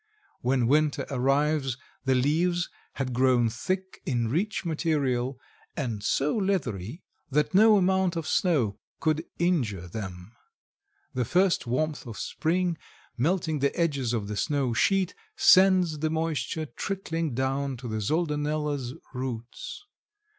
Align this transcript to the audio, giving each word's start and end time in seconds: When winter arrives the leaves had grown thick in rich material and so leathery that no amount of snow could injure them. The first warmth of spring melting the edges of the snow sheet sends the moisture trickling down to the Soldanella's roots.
When 0.41 0.65
winter 0.65 1.05
arrives 1.11 1.77
the 2.05 2.15
leaves 2.15 2.69
had 2.93 3.13
grown 3.13 3.51
thick 3.51 4.01
in 4.03 4.29
rich 4.29 4.65
material 4.65 5.39
and 5.77 6.01
so 6.01 6.35
leathery 6.35 7.03
that 7.29 7.53
no 7.53 7.77
amount 7.77 8.15
of 8.15 8.25
snow 8.25 8.79
could 8.99 9.23
injure 9.37 9.87
them. 9.87 10.35
The 11.13 11.23
first 11.23 11.67
warmth 11.67 12.07
of 12.07 12.17
spring 12.17 12.79
melting 13.15 13.59
the 13.59 13.79
edges 13.79 14.11
of 14.11 14.27
the 14.27 14.37
snow 14.37 14.73
sheet 14.73 15.13
sends 15.35 15.99
the 15.99 16.09
moisture 16.09 16.65
trickling 16.65 17.35
down 17.35 17.77
to 17.77 17.87
the 17.87 18.01
Soldanella's 18.01 18.95
roots. 19.13 19.85